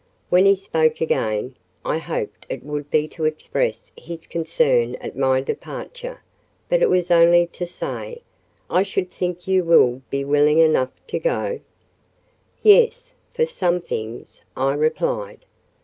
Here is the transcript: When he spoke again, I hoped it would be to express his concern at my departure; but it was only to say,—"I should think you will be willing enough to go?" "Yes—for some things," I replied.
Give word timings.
When 0.31 0.45
he 0.45 0.55
spoke 0.55 0.99
again, 0.99 1.55
I 1.85 1.99
hoped 1.99 2.47
it 2.49 2.63
would 2.63 2.89
be 2.89 3.07
to 3.09 3.25
express 3.25 3.91
his 3.95 4.25
concern 4.25 4.95
at 4.95 5.15
my 5.15 5.41
departure; 5.41 6.23
but 6.67 6.81
it 6.81 6.89
was 6.89 7.11
only 7.11 7.45
to 7.45 7.67
say,—"I 7.67 8.81
should 8.81 9.11
think 9.11 9.47
you 9.47 9.63
will 9.63 10.01
be 10.09 10.25
willing 10.25 10.57
enough 10.57 10.93
to 11.05 11.19
go?" 11.19 11.59
"Yes—for 12.63 13.45
some 13.45 13.79
things," 13.79 14.41
I 14.57 14.73
replied. 14.73 15.45